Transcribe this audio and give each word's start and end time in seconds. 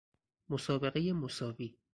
مسابقه 0.49 1.13
مساوی 1.13 1.77